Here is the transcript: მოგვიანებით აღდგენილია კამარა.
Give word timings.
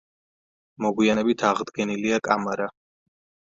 მოგვიანებით 0.85 1.43
აღდგენილია 1.51 2.21
კამარა. 2.29 2.69